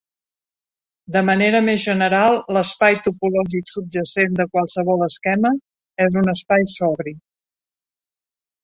De 1.17 1.21
manera 1.27 1.61
més 1.67 1.83
general, 1.89 2.39
l'espai 2.57 2.97
topològic 3.09 3.69
subjacent 3.75 4.41
de 4.41 4.49
qualsevol 4.57 5.07
esquema 5.11 5.55
és 6.09 6.23
un 6.25 6.37
espai 6.37 6.71
sobri. 6.77 7.17